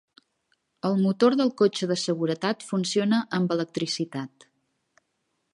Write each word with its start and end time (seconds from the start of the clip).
El 0.89 0.95
motor 1.01 1.35
del 1.41 1.51
cotxe 1.63 1.89
de 1.93 1.99
seguretat 2.05 2.67
funciona 2.71 3.23
amb 3.39 3.57
electricitat. 3.59 4.51